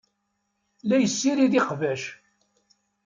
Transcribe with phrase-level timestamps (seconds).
[0.87, 2.03] La yessirid iqbac.